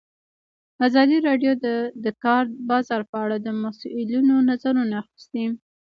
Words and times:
ازادي 0.87 1.17
راډیو 1.27 1.51
د 1.63 1.65
د 2.03 2.05
کار 2.23 2.43
بازار 2.69 3.01
په 3.11 3.17
اړه 3.23 3.37
د 3.39 3.47
مسؤلینو 3.63 4.35
نظرونه 4.49 4.93
اخیستي. 5.03 5.45